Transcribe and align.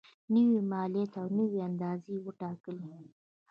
نوي 0.33 0.59
مالیات 0.71 1.11
او 1.21 1.27
نوي 1.37 1.59
اندازې 1.69 2.09
یې 2.15 2.23
وټاکلې. 2.25 2.89